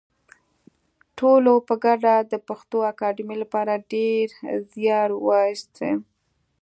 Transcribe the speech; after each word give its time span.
ټولو 1.17 1.53
په 1.67 1.73
ګډه 1.85 2.15
د 2.31 2.33
پښتو 2.47 2.77
اکاډمۍ 2.91 3.37
لپاره 3.43 3.83
ډېر 3.93 4.27
زیار 4.73 5.09
وایستی 5.25 5.91